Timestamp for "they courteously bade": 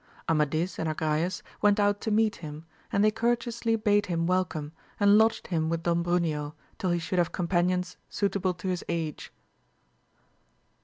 3.03-4.07